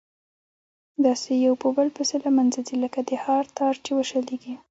داسي 1.03 1.35
يو 1.45 1.53
په 1.61 1.67
بل 1.75 1.87
پسي 1.95 2.17
له 2.25 2.29
منځه 2.37 2.59
ځي 2.67 2.75
لكه 2.83 2.99
د 3.09 3.11
هار 3.23 3.45
تار 3.57 3.73
چي 3.83 3.91
وشلېږي 3.93 4.53